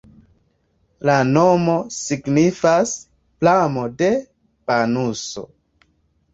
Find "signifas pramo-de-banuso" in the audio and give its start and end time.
1.97-5.49